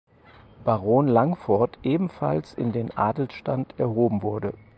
[0.63, 4.55] Baron Langford ebenfalls in den Adelsstand erhoben wurde.